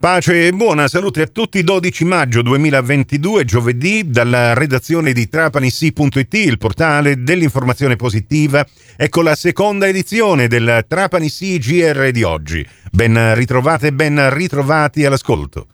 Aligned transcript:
Pace 0.00 0.46
e 0.46 0.52
buona 0.52 0.88
salute 0.88 1.20
a 1.20 1.26
tutti. 1.26 1.62
12 1.62 2.06
maggio 2.06 2.40
2022, 2.40 3.44
giovedì, 3.44 4.08
dalla 4.08 4.54
redazione 4.54 5.12
di 5.12 5.28
trapanisi.it, 5.28 6.32
il 6.32 6.56
portale 6.56 7.22
dell'informazione 7.22 7.96
positiva. 7.96 8.66
Ecco 8.96 9.20
la 9.20 9.34
seconda 9.34 9.86
edizione 9.86 10.48
del 10.48 10.86
Trapanisi 10.88 11.58
GR 11.58 12.12
di 12.12 12.22
oggi. 12.22 12.66
Ben 12.90 13.34
ritrovate 13.34 13.88
e 13.88 13.92
ben 13.92 14.32
ritrovati 14.32 15.04
all'ascolto. 15.04 15.66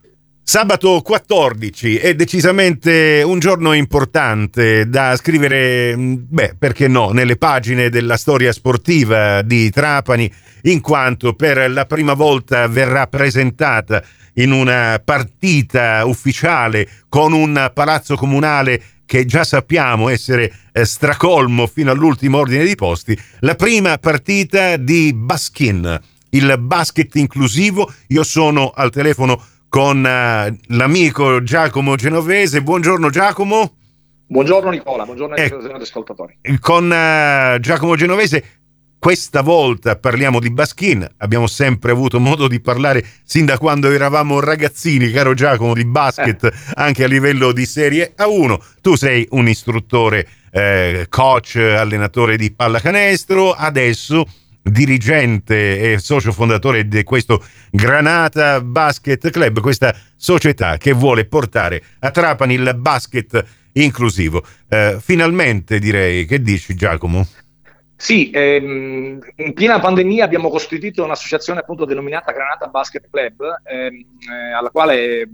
Sabato 0.48 1.00
14 1.02 1.96
è 1.96 2.14
decisamente 2.14 3.20
un 3.26 3.40
giorno 3.40 3.72
importante 3.72 4.88
da 4.88 5.16
scrivere, 5.16 5.96
beh, 5.96 6.54
perché 6.56 6.86
no, 6.86 7.10
nelle 7.10 7.36
pagine 7.36 7.88
della 7.90 8.16
storia 8.16 8.52
sportiva 8.52 9.42
di 9.42 9.70
Trapani, 9.70 10.32
in 10.62 10.80
quanto 10.80 11.32
per 11.32 11.68
la 11.68 11.84
prima 11.84 12.14
volta 12.14 12.68
verrà 12.68 13.08
presentata 13.08 14.00
in 14.34 14.52
una 14.52 15.02
partita 15.04 16.04
ufficiale 16.04 16.88
con 17.08 17.32
un 17.32 17.72
palazzo 17.74 18.14
comunale 18.14 18.80
che 19.04 19.24
già 19.24 19.42
sappiamo 19.42 20.08
essere 20.08 20.52
eh, 20.70 20.84
stracolmo 20.84 21.66
fino 21.66 21.90
all'ultimo 21.90 22.38
ordine 22.38 22.64
di 22.64 22.76
posti, 22.76 23.18
la 23.40 23.56
prima 23.56 23.98
partita 23.98 24.76
di 24.76 25.12
Baskin, 25.12 26.00
il 26.30 26.56
basket 26.60 27.16
inclusivo. 27.16 27.92
Io 28.08 28.22
sono 28.22 28.70
al 28.72 28.90
telefono 28.90 29.42
con 29.76 29.98
uh, 29.98 30.56
l'amico 30.74 31.42
Giacomo 31.42 31.96
Genovese. 31.96 32.62
Buongiorno 32.62 33.10
Giacomo. 33.10 33.74
Buongiorno 34.26 34.70
Nicola, 34.70 35.04
buongiorno 35.04 35.34
ai 35.34 35.44
ecco, 35.44 35.58
ascoltatori. 35.58 36.38
Con 36.60 36.84
uh, 36.86 37.60
Giacomo 37.60 37.94
Genovese 37.94 38.44
questa 38.98 39.42
volta 39.42 39.96
parliamo 39.96 40.40
di 40.40 40.50
Baskin, 40.50 41.06
abbiamo 41.18 41.46
sempre 41.46 41.92
avuto 41.92 42.18
modo 42.18 42.48
di 42.48 42.58
parlare 42.58 43.04
sin 43.22 43.44
da 43.44 43.58
quando 43.58 43.90
eravamo 43.90 44.40
ragazzini, 44.40 45.10
caro 45.10 45.34
Giacomo, 45.34 45.74
di 45.74 45.84
basket 45.84 46.44
eh. 46.44 46.52
anche 46.76 47.04
a 47.04 47.06
livello 47.06 47.52
di 47.52 47.66
Serie 47.66 48.14
A1. 48.16 48.58
Tu 48.80 48.96
sei 48.96 49.28
un 49.32 49.46
istruttore, 49.46 50.26
eh, 50.52 51.04
coach, 51.10 51.56
allenatore 51.56 52.38
di 52.38 52.50
pallacanestro, 52.50 53.52
adesso 53.52 54.26
dirigente 54.70 55.92
e 55.92 55.98
socio 55.98 56.32
fondatore 56.32 56.88
di 56.88 57.02
questo 57.04 57.44
Granata 57.70 58.60
Basket 58.60 59.30
Club, 59.30 59.60
questa 59.60 59.94
società 60.16 60.76
che 60.76 60.92
vuole 60.92 61.26
portare 61.26 61.82
a 62.00 62.10
Trapani 62.10 62.54
il 62.54 62.74
basket 62.76 63.44
inclusivo. 63.72 64.44
Eh, 64.68 64.96
finalmente 65.00 65.78
direi, 65.78 66.24
che 66.24 66.40
dici 66.40 66.74
Giacomo? 66.74 67.26
Sì, 67.98 68.30
ehm, 68.30 69.18
in 69.36 69.54
piena 69.54 69.80
pandemia 69.80 70.24
abbiamo 70.24 70.50
costituito 70.50 71.02
un'associazione 71.02 71.60
appunto 71.60 71.86
denominata 71.86 72.32
Granata 72.32 72.66
Basket 72.66 73.08
Club, 73.10 73.40
ehm, 73.64 73.94
eh, 73.94 74.52
alla 74.52 74.68
quale 74.70 75.26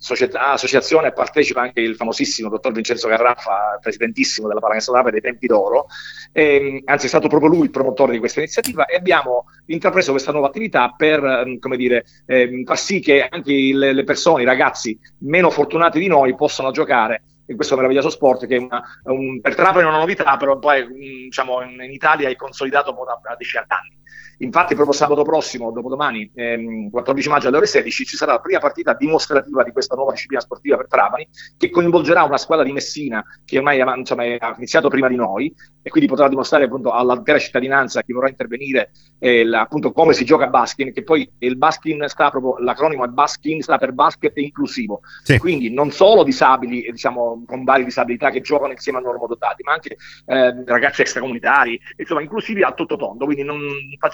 società, 0.00 0.52
associazione 0.52 1.12
partecipa 1.12 1.60
anche 1.60 1.80
il 1.80 1.94
famosissimo 1.94 2.48
dottor 2.48 2.72
Vincenzo 2.72 3.06
Garraffa, 3.06 3.78
presidentissimo 3.80 4.48
della 4.48 4.58
Pallacanestro 4.58 4.94
d'Ape 4.94 5.10
dei 5.10 5.20
tempi 5.20 5.46
d'oro, 5.46 5.86
ehm, 6.32 6.80
anzi 6.86 7.04
è 7.04 7.08
stato 7.08 7.28
proprio 7.28 7.50
lui 7.50 7.64
il 7.64 7.70
promotore 7.70 8.12
di 8.12 8.18
questa 8.18 8.40
iniziativa 8.40 8.86
e 8.86 8.96
abbiamo 8.96 9.44
intrapreso 9.66 10.12
questa 10.12 10.32
nuova 10.32 10.46
attività 10.46 10.94
per 10.96 11.22
ehm, 11.22 11.58
come 11.58 11.76
dire, 11.76 12.06
ehm, 12.24 12.64
far 12.64 12.78
sì 12.78 13.00
che 13.00 13.28
anche 13.28 13.52
le, 13.52 13.92
le 13.92 14.04
persone, 14.04 14.42
i 14.42 14.46
ragazzi 14.46 14.98
meno 15.18 15.50
fortunati 15.50 15.98
di 15.98 16.06
noi 16.06 16.34
possano 16.34 16.70
giocare 16.70 17.22
in 17.44 17.56
questo 17.56 17.76
meraviglioso 17.76 18.08
sport 18.08 18.46
che 18.46 18.56
è 18.56 18.58
una, 18.58 18.82
un, 19.04 19.40
per 19.40 19.54
Trapani 19.54 19.84
è 19.84 19.88
una 19.88 19.98
novità, 19.98 20.36
però 20.38 20.58
poi 20.58 20.86
diciamo, 21.24 21.60
in, 21.62 21.78
in 21.82 21.90
Italia 21.90 22.30
è 22.30 22.36
consolidato 22.36 22.92
da, 22.92 23.20
da 23.22 23.36
decine 23.36 23.64
d'anni. 23.66 23.99
Infatti, 24.38 24.74
proprio 24.74 24.94
sabato 24.94 25.22
prossimo, 25.22 25.70
dopodomani, 25.70 26.30
ehm, 26.34 26.90
14 26.90 27.28
maggio 27.28 27.48
alle 27.48 27.58
ore 27.58 27.66
16, 27.66 28.04
ci 28.04 28.16
sarà 28.16 28.32
la 28.32 28.40
prima 28.40 28.58
partita 28.58 28.94
dimostrativa 28.94 29.62
di 29.62 29.70
questa 29.70 29.94
nuova 29.94 30.12
disciplina 30.12 30.40
sportiva 30.40 30.76
per 30.76 30.86
Trapani, 30.88 31.28
che 31.58 31.68
coinvolgerà 31.68 32.22
una 32.22 32.38
squadra 32.38 32.64
di 32.64 32.72
Messina 32.72 33.22
che 33.44 33.58
ormai 33.58 33.80
insomma, 33.98 34.24
ha 34.38 34.54
iniziato 34.56 34.88
prima 34.88 35.08
di 35.08 35.16
noi 35.16 35.54
e 35.82 35.90
quindi 35.90 36.08
potrà 36.08 36.28
dimostrare 36.28 36.64
appunto 36.64 36.90
all'intera 36.90 37.38
cittadinanza 37.38 38.02
chi 38.02 38.12
vorrà 38.12 38.28
intervenire 38.28 38.90
eh, 39.18 39.44
la, 39.44 39.60
appunto 39.60 39.92
come 39.92 40.14
si 40.14 40.24
gioca 40.24 40.44
a 40.44 40.48
baskin, 40.48 40.92
che 40.92 41.02
poi 41.02 41.30
il 41.38 41.56
baskin 41.56 42.04
sta 42.08 42.30
proprio, 42.30 42.58
l'acronimo 42.64 43.04
è 43.04 43.08
baskin, 43.08 43.60
sta 43.60 43.78
per 43.78 43.92
basket 43.92 44.36
inclusivo. 44.38 45.00
Sì. 45.22 45.38
Quindi 45.38 45.70
non 45.70 45.90
solo 45.90 46.22
disabili, 46.22 46.88
diciamo, 46.90 47.44
con 47.46 47.64
varie 47.64 47.84
disabilità 47.84 48.30
che 48.30 48.40
giocano 48.40 48.72
insieme 48.72 48.98
a 48.98 49.02
normodotati, 49.02 49.62
ma 49.62 49.72
anche 49.72 49.96
eh, 50.26 50.64
ragazzi 50.64 51.02
extracomunitari, 51.02 51.78
insomma, 51.96 52.22
inclusivi 52.22 52.62
a 52.62 52.72
tutto 52.72 52.96
tondo. 52.96 53.24
Quindi 53.24 53.42
non, 53.42 53.60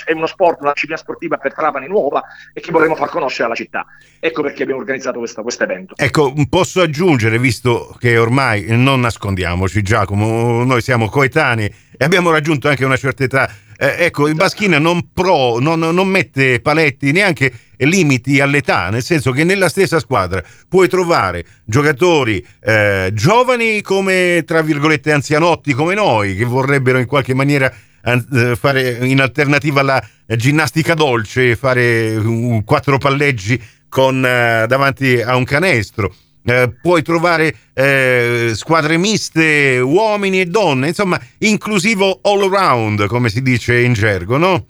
è 0.04 0.12
uno 0.12 0.26
sport, 0.26 0.60
una 0.60 0.72
disciplina 0.72 1.00
sportiva 1.00 1.36
per 1.36 1.54
Trapani 1.54 1.86
nuova 1.86 2.22
e 2.52 2.60
che 2.60 2.72
vorremmo 2.72 2.96
far 2.96 3.08
conoscere 3.08 3.44
alla 3.44 3.54
città. 3.54 3.86
Ecco 4.18 4.42
perché 4.42 4.62
abbiamo 4.62 4.80
organizzato 4.80 5.20
questo 5.20 5.62
evento. 5.62 5.94
Ecco, 5.96 6.32
posso 6.48 6.80
aggiungere, 6.80 7.38
visto 7.38 7.96
che 7.98 8.18
ormai 8.18 8.66
non 8.68 9.00
nascondiamoci, 9.00 9.82
Giacomo, 9.82 10.64
noi 10.64 10.80
siamo 10.80 11.08
coetanei 11.08 11.72
e 11.96 12.04
abbiamo 12.04 12.30
raggiunto 12.30 12.68
anche 12.68 12.84
una 12.84 12.96
certa 12.96 13.24
età. 13.24 13.50
Eh, 13.78 14.06
ecco, 14.06 14.26
il 14.26 14.34
Baschina 14.34 14.78
non, 14.78 15.12
pro, 15.12 15.58
non, 15.58 15.78
non 15.78 16.08
mette 16.08 16.60
paletti 16.60 17.12
neanche 17.12 17.52
limiti 17.78 18.40
all'età, 18.40 18.88
nel 18.88 19.02
senso 19.02 19.32
che 19.32 19.44
nella 19.44 19.68
stessa 19.68 19.98
squadra 19.98 20.42
puoi 20.66 20.88
trovare 20.88 21.44
giocatori 21.64 22.44
eh, 22.60 23.10
giovani 23.12 23.82
come, 23.82 24.44
tra 24.46 24.62
virgolette, 24.62 25.12
anzianotti 25.12 25.74
come 25.74 25.94
noi, 25.94 26.36
che 26.36 26.44
vorrebbero 26.44 26.98
in 26.98 27.06
qualche 27.06 27.34
maniera 27.34 27.70
fare 28.56 29.06
in 29.06 29.20
alternativa 29.20 29.80
alla 29.80 30.02
ginnastica 30.26 30.94
dolce, 30.94 31.56
fare 31.56 32.22
quattro 32.64 32.98
palleggi 32.98 33.60
con, 33.88 34.16
uh, 34.18 34.66
davanti 34.66 35.20
a 35.20 35.36
un 35.36 35.44
canestro. 35.44 36.14
Uh, 36.42 36.72
puoi 36.80 37.02
trovare 37.02 37.54
uh, 37.74 38.54
squadre 38.54 38.96
miste, 38.98 39.80
uomini 39.80 40.40
e 40.40 40.46
donne, 40.46 40.88
insomma, 40.88 41.20
inclusivo 41.38 42.20
all 42.22 42.52
around, 42.52 43.06
come 43.06 43.28
si 43.28 43.42
dice 43.42 43.80
in 43.80 43.94
gergo, 43.94 44.36
no? 44.36 44.66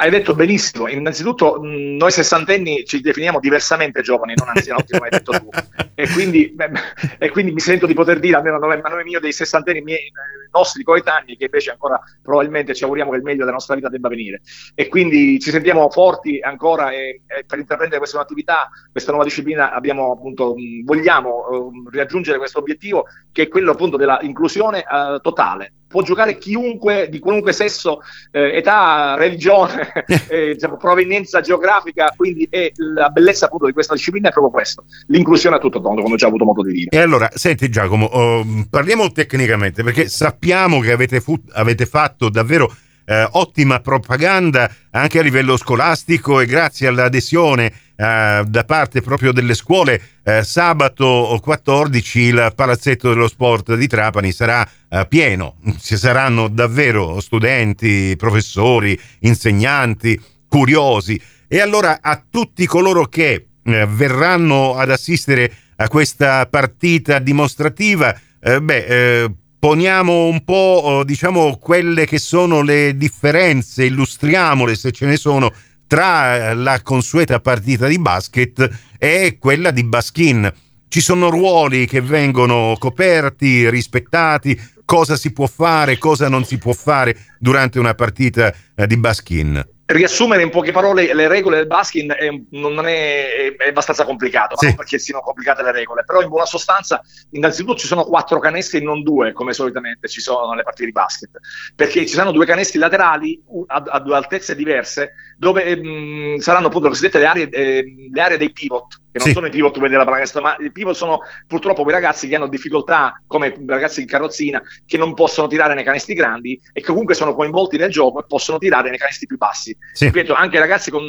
Hai 0.00 0.08
detto 0.08 0.34
benissimo. 0.34 0.88
Innanzitutto, 0.88 1.58
noi 1.60 2.10
sessantenni 2.10 2.86
ci 2.86 3.02
definiamo 3.02 3.38
diversamente 3.38 4.00
giovani, 4.00 4.32
non 4.34 4.48
anzianotti, 4.48 4.92
come 4.96 5.08
hai 5.10 5.18
detto 5.18 5.32
tu. 5.32 5.50
E 5.94 6.08
quindi, 6.08 6.50
beh, 6.54 6.70
e 7.18 7.28
quindi, 7.28 7.52
mi 7.52 7.60
sento 7.60 7.84
di 7.84 7.92
poter 7.92 8.18
dire, 8.18 8.36
almeno 8.36 8.56
a 8.56 8.88
nome 8.88 9.04
mio, 9.04 9.20
dei 9.20 9.32
sessantenni 9.32 9.82
miei, 9.82 9.98
eh, 9.98 10.48
nostri 10.52 10.84
coetanei, 10.84 11.36
che 11.36 11.44
invece 11.44 11.72
ancora 11.72 12.00
probabilmente 12.22 12.74
ci 12.74 12.84
auguriamo 12.84 13.10
che 13.10 13.18
il 13.18 13.22
meglio 13.22 13.40
della 13.40 13.52
nostra 13.52 13.74
vita 13.74 13.90
debba 13.90 14.08
venire. 14.08 14.40
E 14.74 14.88
quindi 14.88 15.38
ci 15.38 15.50
sentiamo 15.50 15.90
forti 15.90 16.40
ancora 16.40 16.92
e, 16.92 17.20
e 17.26 17.44
per 17.44 17.58
intraprendere 17.58 17.98
questa 17.98 18.16
nuova 18.16 18.32
attività, 18.32 18.70
questa 18.90 19.10
nuova 19.10 19.26
disciplina, 19.26 19.70
abbiamo 19.70 20.12
appunto, 20.12 20.54
vogliamo 20.82 21.46
uh, 21.46 21.90
raggiungere 21.92 22.38
questo 22.38 22.58
obiettivo 22.58 23.04
che 23.30 23.42
è 23.42 23.48
quello 23.48 23.72
appunto 23.72 23.98
dell'inclusione 23.98 24.78
uh, 24.78 25.20
totale 25.20 25.74
può 25.90 26.02
giocare 26.02 26.38
chiunque 26.38 27.08
di 27.10 27.18
qualunque 27.18 27.52
sesso, 27.52 28.00
eh, 28.30 28.56
età, 28.56 29.16
religione, 29.16 29.92
eh, 30.30 30.52
diciamo, 30.54 30.76
provenienza 30.76 31.40
geografica, 31.40 32.14
quindi 32.16 32.46
è 32.48 32.70
la 32.76 33.08
bellezza 33.08 33.46
appunto 33.46 33.66
di 33.66 33.72
questa 33.72 33.94
disciplina 33.94 34.28
è 34.28 34.30
proprio 34.32 34.52
questo, 34.52 34.84
l'inclusione 35.08 35.56
a 35.56 35.58
tutto 35.58 35.80
tondo, 35.80 36.02
come 36.02 36.14
ho 36.14 36.16
già 36.16 36.28
avuto 36.28 36.44
modo 36.44 36.62
di 36.62 36.72
dire. 36.72 36.90
E 36.90 36.98
allora, 36.98 37.28
senti 37.34 37.68
Giacomo, 37.68 38.04
oh, 38.04 38.46
parliamo 38.70 39.10
tecnicamente, 39.10 39.82
perché 39.82 40.08
sappiamo 40.08 40.78
che 40.78 40.92
avete, 40.92 41.20
fu- 41.20 41.42
avete 41.54 41.86
fatto 41.86 42.28
davvero 42.28 42.72
eh, 43.10 43.28
ottima 43.32 43.80
propaganda 43.80 44.72
anche 44.92 45.18
a 45.18 45.22
livello 45.22 45.56
scolastico 45.56 46.38
e 46.38 46.46
grazie 46.46 46.86
all'adesione 46.86 47.72
eh, 47.96 48.44
da 48.46 48.64
parte 48.64 49.00
proprio 49.00 49.32
delle 49.32 49.54
scuole. 49.54 50.00
Eh, 50.22 50.44
sabato 50.44 51.36
14 51.42 52.20
il 52.20 52.52
palazzetto 52.54 53.08
dello 53.08 53.26
sport 53.26 53.74
di 53.74 53.88
Trapani 53.88 54.30
sarà 54.30 54.66
eh, 54.88 55.06
pieno, 55.08 55.56
ci 55.82 55.96
saranno 55.96 56.46
davvero 56.46 57.20
studenti, 57.20 58.14
professori, 58.16 58.98
insegnanti, 59.20 60.20
curiosi. 60.48 61.20
E 61.48 61.60
allora 61.60 61.98
a 62.00 62.22
tutti 62.30 62.64
coloro 62.66 63.06
che 63.06 63.48
eh, 63.64 63.86
verranno 63.86 64.76
ad 64.76 64.90
assistere 64.92 65.52
a 65.74 65.88
questa 65.88 66.46
partita 66.46 67.18
dimostrativa, 67.18 68.16
eh, 68.40 68.60
beh, 68.60 69.34
poniamo 69.60 70.24
un 70.24 70.42
po', 70.42 70.80
oh, 70.82 71.04
diciamo, 71.04 71.58
quelle 71.58 72.06
che 72.06 72.18
sono 72.18 72.62
le 72.62 72.96
differenze, 72.96 73.84
illustriamole 73.84 74.74
se 74.74 74.90
ce 74.90 75.06
ne 75.06 75.16
sono, 75.16 75.52
tra 75.86 76.54
la 76.54 76.80
consueta 76.82 77.40
partita 77.40 77.86
di 77.86 77.98
basket 77.98 78.68
e 78.98 79.36
quella 79.38 79.70
di 79.70 79.84
Baskin. 79.84 80.52
Ci 80.88 81.00
sono 81.00 81.30
ruoli 81.30 81.86
che 81.86 82.00
vengono 82.00 82.74
coperti, 82.78 83.68
rispettati, 83.68 84.58
cosa 84.84 85.16
si 85.16 85.32
può 85.32 85.46
fare, 85.46 85.98
cosa 85.98 86.28
non 86.28 86.44
si 86.44 86.58
può 86.58 86.72
fare 86.72 87.16
durante 87.38 87.78
una 87.78 87.94
partita 87.94 88.52
eh, 88.74 88.86
di 88.86 88.96
Baskin. 88.96 89.64
Riassumere 89.92 90.42
in 90.42 90.50
poche 90.50 90.72
parole 90.72 91.12
le 91.14 91.28
regole 91.28 91.56
del 91.56 91.66
basking 91.66 92.12
è, 92.12 92.28
non 92.50 92.86
è, 92.86 93.54
è, 93.56 93.68
abbastanza 93.68 94.04
complicato, 94.04 94.56
sì. 94.56 94.66
non 94.66 94.74
perché 94.76 94.98
siano 94.98 95.20
complicate 95.20 95.62
le 95.62 95.72
regole, 95.72 96.04
però 96.04 96.20
in 96.22 96.28
buona 96.28 96.46
sostanza 96.46 97.00
innanzitutto 97.30 97.76
ci 97.76 97.86
sono 97.86 98.04
quattro 98.04 98.38
canestri 98.38 98.78
e 98.78 98.82
non 98.82 99.02
due, 99.02 99.32
come 99.32 99.52
solitamente 99.52 100.08
ci 100.08 100.20
sono 100.20 100.50
nelle 100.50 100.62
partite 100.62 100.86
di 100.86 100.92
basket, 100.92 101.30
perché 101.74 102.06
ci 102.06 102.14
saranno 102.14 102.32
due 102.32 102.46
canestri 102.46 102.78
laterali 102.78 103.42
a, 103.66 103.82
a 103.86 104.00
due 104.00 104.16
altezze 104.16 104.54
diverse, 104.54 105.12
dove 105.36 105.76
mh, 105.76 105.88
mm, 105.88 106.36
saranno 106.36 106.68
appunto 106.68 106.88
cosiddette 106.88 107.18
le 107.18 107.26
aree, 107.26 107.48
eh, 107.48 107.84
le 108.12 108.20
aree 108.20 108.38
dei 108.38 108.52
pivot, 108.52 109.00
che 109.12 109.18
non 109.18 109.26
sì. 109.26 109.32
sono 109.32 109.46
i 109.46 109.50
pivot 109.50 109.76
quelli 109.76 109.92
della 109.92 110.04
pallacanestro, 110.04 110.40
ma 110.40 110.56
i 110.58 110.70
pivot 110.70 110.94
sono 110.94 111.20
purtroppo 111.46 111.82
quei 111.82 111.94
ragazzi 111.94 112.28
che 112.28 112.36
hanno 112.36 112.48
difficoltà, 112.48 113.20
come 113.26 113.48
i 113.48 113.64
ragazzi 113.66 114.00
in 114.00 114.06
carrozzina, 114.06 114.62
che 114.86 114.96
non 114.96 115.14
possono 115.14 115.48
tirare 115.48 115.74
nei 115.74 115.84
canestri 115.84 116.14
grandi 116.14 116.60
e 116.72 116.80
che 116.80 116.86
comunque 116.86 117.14
sono 117.14 117.34
coinvolti 117.34 117.76
nel 117.76 117.90
gioco 117.90 118.20
e 118.20 118.24
possono 118.26 118.58
tirare 118.58 118.88
nei 118.88 118.98
canestri 118.98 119.26
più 119.26 119.36
bassi. 119.36 119.76
Sì. 119.92 120.06
Ripeto, 120.06 120.34
anche 120.34 120.58
ragazzi 120.58 120.90
con 120.90 121.02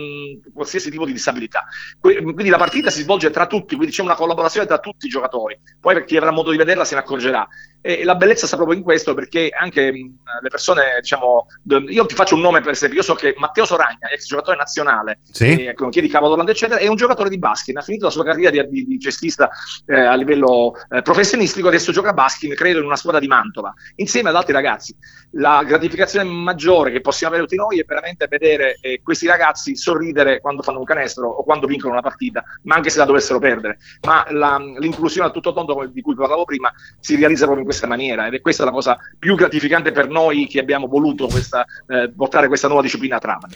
qualsiasi 0.53 0.89
tipo 0.89 1.05
di 1.05 1.11
disabilità. 1.11 1.65
Quindi 1.99 2.49
la 2.49 2.57
partita 2.57 2.89
si 2.89 3.01
svolge 3.03 3.29
tra 3.29 3.45
tutti, 3.45 3.75
quindi 3.75 3.93
c'è 3.93 4.01
una 4.01 4.15
collaborazione 4.15 4.65
tra 4.65 4.79
tutti 4.79 5.05
i 5.05 5.09
giocatori. 5.09 5.59
Poi 5.79 5.93
per 5.93 6.05
chi 6.05 6.17
avrà 6.17 6.31
modo 6.31 6.51
di 6.51 6.57
vederla 6.57 6.85
se 6.85 6.95
ne 6.95 7.01
accorgerà. 7.01 7.47
E 7.81 8.03
la 8.03 8.15
bellezza 8.15 8.45
sta 8.45 8.57
proprio 8.57 8.77
in 8.77 8.83
questo, 8.83 9.13
perché 9.13 9.49
anche 9.49 9.91
le 9.91 10.49
persone, 10.49 10.99
diciamo, 11.01 11.47
io 11.89 12.05
ti 12.05 12.13
faccio 12.13 12.35
un 12.35 12.41
nome 12.41 12.61
per 12.61 12.71
esempio, 12.71 12.99
io 12.99 13.03
so 13.03 13.15
che 13.15 13.33
Matteo 13.37 13.65
Soragna, 13.65 14.09
ex 14.13 14.25
giocatore 14.25 14.55
nazionale, 14.55 15.19
sì. 15.31 15.65
eh, 15.65 15.73
con 15.73 15.89
chiedi 15.89 16.07
Cavalorlando 16.07 16.51
eccetera, 16.51 16.79
è 16.79 16.87
un 16.87 16.95
giocatore 16.95 17.29
di 17.29 17.39
basket, 17.39 17.75
ha 17.77 17.81
finito 17.81 18.05
la 18.05 18.11
sua 18.11 18.23
carriera 18.23 18.51
di, 18.51 18.69
di, 18.69 18.85
di 18.85 18.99
cestista 18.99 19.49
eh, 19.87 19.99
a 19.99 20.13
livello 20.15 20.73
eh, 20.89 21.01
professionistico, 21.01 21.69
adesso 21.69 21.91
gioca 21.91 22.09
a 22.09 22.13
basket, 22.13 22.53
credo 22.53 22.79
in 22.79 22.85
una 22.85 22.95
squadra 22.95 23.19
di 23.19 23.27
Mantova, 23.27 23.73
insieme 23.95 24.29
ad 24.29 24.35
altri 24.35 24.53
ragazzi. 24.53 24.95
La 25.35 25.63
gratificazione 25.65 26.29
maggiore 26.29 26.91
che 26.91 27.01
possiamo 27.01 27.33
avere 27.33 27.47
tutti 27.47 27.59
noi 27.59 27.79
è 27.79 27.85
veramente 27.85 28.27
vedere 28.27 28.77
eh, 28.81 29.01
questi 29.01 29.25
ragazzi 29.25 29.75
sorridere 29.75 30.39
quando 30.39 30.61
fanno 30.61 30.79
un 30.79 30.85
canestro 30.85 31.29
o 31.29 31.43
quando 31.43 31.67
vincono 31.67 31.93
una 31.93 32.01
partita, 32.01 32.43
ma 32.63 32.75
anche 32.75 32.89
se 32.89 32.99
la 32.99 33.05
dovessero 33.05 33.39
perdere. 33.39 33.77
Ma 34.05 34.25
la, 34.29 34.57
l'inclusione 34.57 35.29
a 35.29 35.31
tutto 35.31 35.53
tondo, 35.53 35.89
di 35.91 36.01
cui 36.01 36.15
parlavo 36.15 36.43
prima, 36.45 36.71
si 36.99 37.15
realizza 37.15 37.45
proprio 37.45 37.63
in 37.63 37.69
questa 37.71 37.87
maniera 37.87 38.27
ed 38.27 38.33
è 38.33 38.41
questa 38.41 38.65
la 38.65 38.71
cosa 38.71 38.97
più 39.17 39.35
gratificante 39.35 39.91
per 39.91 40.09
noi 40.09 40.45
che 40.45 40.59
abbiamo 40.59 40.87
voluto 40.87 41.27
questa, 41.27 41.65
eh, 41.87 42.11
portare 42.15 42.47
questa 42.47 42.67
nuova 42.67 42.83
disciplina 42.83 43.15
a 43.15 43.19
Trapani. 43.19 43.55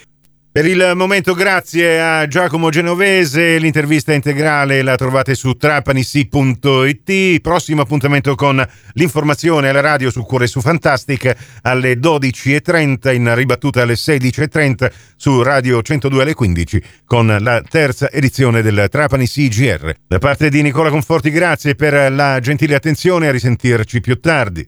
Per 0.55 0.65
il 0.65 0.93
momento 0.95 1.33
grazie 1.33 1.99
a 1.99 2.27
Giacomo 2.27 2.69
Genovese, 2.69 3.57
l'intervista 3.57 4.13
integrale 4.13 4.83
la 4.83 4.95
trovate 4.95 5.35
su 5.35 5.55
trapanisi.it, 5.55 7.41
prossimo 7.41 7.81
appuntamento 7.81 8.35
con 8.35 8.65
l'informazione 8.93 9.67
alla 9.67 9.81
radio 9.81 10.09
su 10.09 10.23
Cuore 10.23 10.47
su 10.47 10.61
Fantastic 10.61 11.35
alle 11.63 11.95
12.30, 11.95 13.13
in 13.13 13.35
ribattuta 13.35 13.81
alle 13.81 13.95
16.30 13.95 14.89
su 15.17 15.43
Radio 15.43 15.81
102 15.81 16.21
alle 16.21 16.33
15 16.33 16.83
con 17.03 17.35
la 17.37 17.61
terza 17.61 18.09
edizione 18.09 18.61
del 18.61 18.87
Trapani 18.89 19.27
CGR. 19.27 19.93
Da 20.07 20.19
parte 20.19 20.47
di 20.47 20.61
Nicola 20.61 20.89
Conforti 20.89 21.31
grazie 21.31 21.75
per 21.75 22.09
la 22.13 22.39
gentile 22.39 22.75
attenzione, 22.75 23.27
a 23.27 23.31
risentirci 23.31 23.99
più 23.99 24.21
tardi. 24.21 24.65